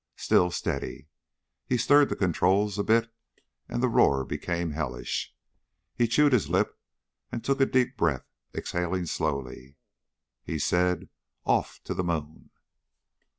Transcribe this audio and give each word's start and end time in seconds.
Still 0.15 0.49
steady. 0.49 1.09
He 1.67 1.77
stirred 1.77 2.09
the 2.09 2.15
controls 2.15 2.79
a 2.79 2.83
bit 2.83 3.13
and 3.69 3.83
the 3.83 3.87
roar 3.87 4.25
became 4.25 4.71
hellish. 4.71 5.31
He 5.95 6.07
chewed 6.07 6.33
his 6.33 6.49
lip 6.49 6.75
and 7.31 7.43
took 7.43 7.61
a 7.61 7.67
deep 7.67 7.97
breath, 7.97 8.25
exhaling 8.51 9.05
slowly. 9.05 9.77
He 10.43 10.57
said, 10.57 11.09
"Off 11.45 11.81
to 11.83 11.93
the 11.93 12.03
moon." 12.03 12.49